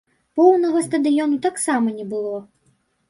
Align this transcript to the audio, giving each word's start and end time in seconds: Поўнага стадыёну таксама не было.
Поўнага 0.39 0.79
стадыёну 0.87 1.37
таксама 1.47 1.87
не 2.01 2.05
было. 2.15 2.37